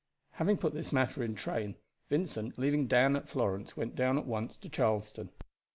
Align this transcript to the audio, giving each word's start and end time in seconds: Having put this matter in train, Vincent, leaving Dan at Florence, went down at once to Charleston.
Having 0.31 0.57
put 0.57 0.73
this 0.73 0.91
matter 0.91 1.21
in 1.23 1.35
train, 1.35 1.75
Vincent, 2.09 2.57
leaving 2.57 2.87
Dan 2.87 3.15
at 3.15 3.29
Florence, 3.29 3.77
went 3.77 3.95
down 3.95 4.17
at 4.17 4.25
once 4.25 4.57
to 4.57 4.67
Charleston. 4.67 5.29